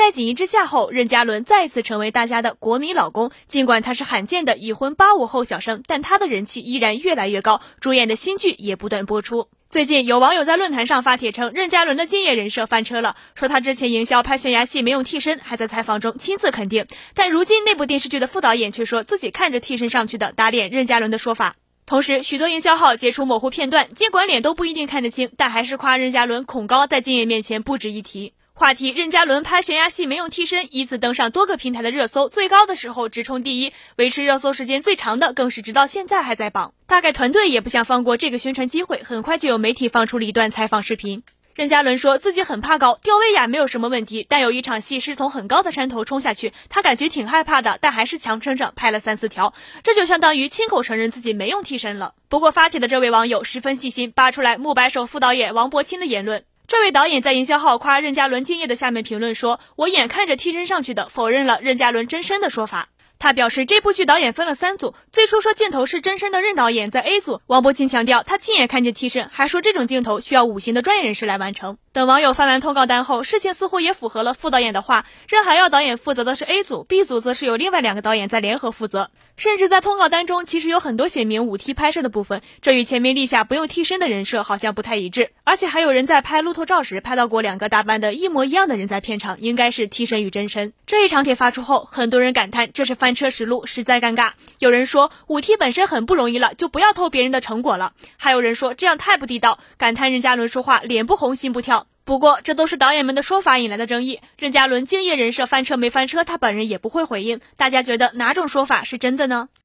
[0.00, 3.30] 在锦衣之下后，任嘉伦再次成为大家的国民老公。
[3.46, 9.48] 尽管他是罕见的已婚八五后小生，但他的人气依然越来越高，主演的新剧也不断播出。
[9.68, 16.86] 最近有网友在论坛上发帖称，任嘉伦的敬业人设翻车了，说他之前营销拍悬崖戏没用替身，还在采访中亲自肯定。
[17.12, 21.56] 但如今那部电视剧的副导演却说自己看着替身上去的，打脸任嘉伦的说法。
[21.84, 28.32] 同时，许多营销号截出模糊片段，尽管脸都不一定看得清，但还是夸任嘉伦恐高在敬业面前不值一提。
[28.60, 36.74] 话题任嘉伦拍悬崖戏没用替身，以此登上多个平台的热搜，最高的时候直冲第一，维持热搜时间最长的更是直到现在还在榜。
[36.86, 41.22] 大概团队也不想放过这个宣传机会，很快就有媒体放出了一段采访视频。
[41.54, 52.12] 任嘉伦说自己很怕高，吊威亚没有什么问题，但有一场戏是从很高的山头冲下去，他感觉挺害怕的，但还是强撑着拍了三四条，这就相当于亲口承认自己没用替身了。
[52.28, 56.44] 不过发帖的这位网友十分细心，扒出来木白手副导演王柏青的言论。
[56.70, 71.76] 这位导演在营销号夸任嘉伦敬业的下面评论说：“我眼看着替身上去的，否认了任嘉伦真身的说法。”他表示，这部剧导演分了三组，最初说镜头是真身的任导演在 A 组，王柏青强调他亲眼看见替身，还说这种镜头需要五行的专业人士来完成。
[71.92, 79.10] 等网友翻完通告单后，事情似乎也符合了副导演的话，任海耀导演负责的是 A 组，B 组则是由另外两个导演在联合负责。
[79.36, 85.30] 甚至在通告单中，其实有很多写明五 T 拍摄的部分，这与前面立下不用替身的人设好像不太一致。
[85.44, 90.72] 而且还有人在拍路透照时拍到过两个打扮的一模一样的人在片场，应该是替身与真身。
[90.86, 94.34] 这一长帖发出后，很多人感叹这是翻翻车实录，实在尴尬。
[94.60, 97.92] 有人说五 T 本身很不容易了，就不要偷别人的成果了。
[98.16, 101.88] 还有人说这样太不地道，感叹任嘉伦说话脸不红心不跳。
[102.04, 104.20] 不过这都是导演们的说法引来的争议。
[104.38, 107.40] 任嘉伦敬业人设翻车没翻车，他本人也不会回应。
[107.56, 109.48] 大家觉得哪种说法是真的呢？